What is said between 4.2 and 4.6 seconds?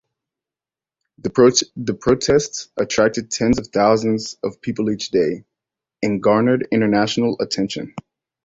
of